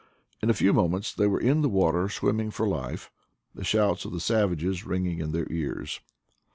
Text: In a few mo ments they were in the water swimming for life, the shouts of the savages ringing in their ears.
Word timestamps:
In 0.41 0.49
a 0.49 0.55
few 0.55 0.73
mo 0.73 0.87
ments 0.87 1.13
they 1.13 1.27
were 1.27 1.39
in 1.39 1.61
the 1.61 1.69
water 1.69 2.09
swimming 2.09 2.49
for 2.49 2.67
life, 2.67 3.11
the 3.53 3.63
shouts 3.63 4.03
of 4.03 4.11
the 4.11 4.19
savages 4.19 4.83
ringing 4.83 5.19
in 5.19 5.31
their 5.31 5.45
ears. 5.51 5.99